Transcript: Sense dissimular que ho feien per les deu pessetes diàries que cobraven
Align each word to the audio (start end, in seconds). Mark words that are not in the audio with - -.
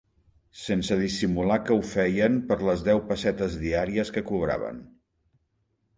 Sense 0.61 0.95
dissimular 1.01 1.57
que 1.67 1.75
ho 1.77 1.83
feien 1.91 2.39
per 2.49 2.57
les 2.69 2.83
deu 2.89 3.03
pessetes 3.11 3.61
diàries 3.67 4.13
que 4.17 4.25
cobraven 4.31 4.85